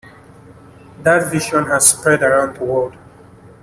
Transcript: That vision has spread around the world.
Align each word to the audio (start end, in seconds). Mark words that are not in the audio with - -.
That 1.03 1.31
vision 1.31 1.65
has 1.67 1.89
spread 1.89 2.23
around 2.23 2.55
the 2.57 2.63
world. 2.63 2.95